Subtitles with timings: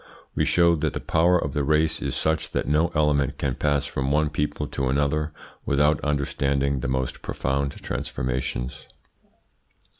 [0.33, 3.85] We showed that the power of the race is such that no element can pass
[3.85, 5.31] from one people to another
[5.63, 8.87] without undergoing the most profound transformations.